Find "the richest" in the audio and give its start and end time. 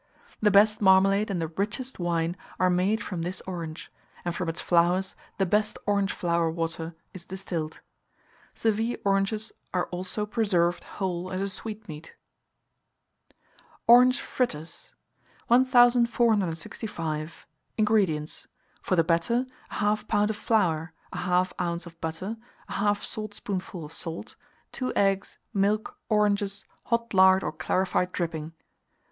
1.39-1.99